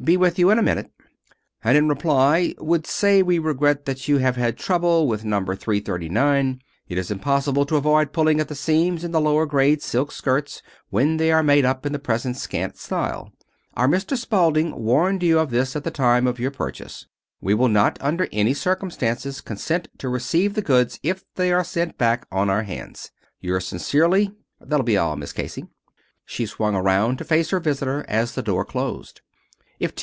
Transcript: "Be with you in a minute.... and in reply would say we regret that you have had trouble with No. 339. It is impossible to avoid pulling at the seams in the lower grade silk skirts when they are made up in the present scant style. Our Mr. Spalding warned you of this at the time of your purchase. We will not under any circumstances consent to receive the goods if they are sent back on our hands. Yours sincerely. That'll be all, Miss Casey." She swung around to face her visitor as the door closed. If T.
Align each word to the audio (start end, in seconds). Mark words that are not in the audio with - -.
"Be 0.00 0.16
with 0.16 0.38
you 0.38 0.48
in 0.50 0.60
a 0.60 0.62
minute.... 0.62 0.92
and 1.64 1.76
in 1.76 1.88
reply 1.88 2.54
would 2.58 2.86
say 2.86 3.20
we 3.20 3.40
regret 3.40 3.84
that 3.86 4.06
you 4.06 4.18
have 4.18 4.36
had 4.36 4.56
trouble 4.56 5.08
with 5.08 5.24
No. 5.24 5.40
339. 5.44 6.60
It 6.88 6.96
is 6.96 7.10
impossible 7.10 7.66
to 7.66 7.74
avoid 7.74 8.12
pulling 8.12 8.38
at 8.38 8.46
the 8.46 8.54
seams 8.54 9.02
in 9.02 9.10
the 9.10 9.20
lower 9.20 9.44
grade 9.44 9.82
silk 9.82 10.12
skirts 10.12 10.62
when 10.90 11.16
they 11.16 11.32
are 11.32 11.42
made 11.42 11.64
up 11.64 11.84
in 11.84 11.90
the 11.90 11.98
present 11.98 12.36
scant 12.36 12.76
style. 12.76 13.32
Our 13.74 13.88
Mr. 13.88 14.16
Spalding 14.16 14.70
warned 14.84 15.24
you 15.24 15.40
of 15.40 15.50
this 15.50 15.74
at 15.74 15.82
the 15.82 15.90
time 15.90 16.28
of 16.28 16.38
your 16.38 16.52
purchase. 16.52 17.08
We 17.40 17.54
will 17.54 17.66
not 17.68 17.98
under 18.00 18.28
any 18.30 18.54
circumstances 18.54 19.40
consent 19.40 19.88
to 19.98 20.08
receive 20.08 20.54
the 20.54 20.62
goods 20.62 21.00
if 21.02 21.24
they 21.34 21.50
are 21.52 21.64
sent 21.64 21.98
back 21.98 22.24
on 22.30 22.48
our 22.48 22.62
hands. 22.62 23.10
Yours 23.40 23.66
sincerely. 23.66 24.30
That'll 24.60 24.84
be 24.84 24.96
all, 24.96 25.16
Miss 25.16 25.32
Casey." 25.32 25.66
She 26.24 26.46
swung 26.46 26.76
around 26.76 27.16
to 27.18 27.24
face 27.24 27.50
her 27.50 27.58
visitor 27.58 28.04
as 28.06 28.36
the 28.36 28.42
door 28.42 28.64
closed. 28.64 29.22
If 29.80 29.94
T. 29.94 29.94